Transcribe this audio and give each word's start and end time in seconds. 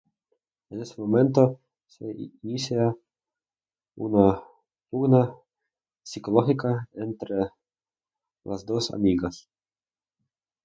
En 0.71 0.81
ese 0.81 0.99
momento 0.99 1.59
se 1.85 2.11
inicia 2.41 2.91
una 3.97 4.41
pugna 4.89 5.35
psicológica 6.01 6.87
entre 6.93 7.51
las 8.43 8.65
dos 8.65 8.89
amigas. 8.95 9.47